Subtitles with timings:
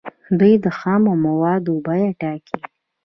[0.39, 2.57] دوی د خامو موادو بیې ټاکي.